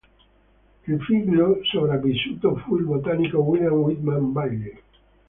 [0.87, 4.79] Il figlio sopravvissuto fu il botanico William Whitman Bailey.